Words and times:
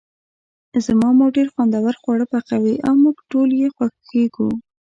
زما 0.85 1.09
مور 1.17 1.29
ډیر 1.37 1.47
خوندور 1.53 1.93
خواړه 2.01 2.25
پخوي 2.33 2.75
او 2.87 2.93
موږ 3.03 3.15
ټول 3.31 3.49
یی 3.61 3.69
خوښیږو 3.75 4.49